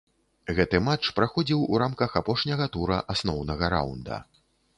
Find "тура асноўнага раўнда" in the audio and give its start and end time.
2.77-4.21